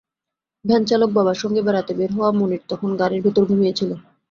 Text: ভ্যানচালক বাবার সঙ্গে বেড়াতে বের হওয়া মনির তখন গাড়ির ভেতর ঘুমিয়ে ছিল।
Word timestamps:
ভ্যানচালক 0.65 1.09
বাবার 1.13 1.37
সঙ্গে 1.43 1.61
বেড়াতে 1.63 1.91
বের 1.95 2.11
হওয়া 2.15 2.31
মনির 2.39 2.63
তখন 2.71 2.89
গাড়ির 2.99 3.23
ভেতর 3.25 3.43
ঘুমিয়ে 3.49 3.77
ছিল। 3.79 3.91